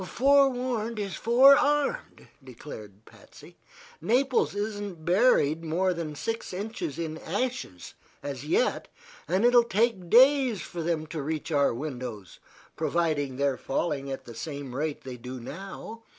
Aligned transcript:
"Forewarned 0.03 0.97
is 0.97 1.13
forearmed," 1.15 2.27
declared 2.43 3.05
Patsy. 3.05 3.57
"Naples 4.01 4.55
isn't 4.55 5.05
buried 5.05 5.63
more 5.63 5.93
than 5.93 6.15
six 6.15 6.53
inches 6.53 6.97
in 6.97 7.19
ashes, 7.19 7.93
as 8.23 8.43
yet, 8.43 8.87
and 9.27 9.45
it 9.45 9.53
will 9.53 9.63
take 9.63 10.09
days 10.09 10.59
for 10.59 10.81
them 10.81 11.05
to 11.05 11.21
reach 11.21 11.49
to 11.49 11.57
our 11.57 11.71
windows, 11.75 12.39
provided 12.75 13.37
they're 13.37 13.57
falling 13.57 14.11
at 14.11 14.25
the 14.25 14.33
same 14.33 14.73
rate 14.73 15.03
they 15.03 15.17
do 15.17 15.39
now. 15.39 16.01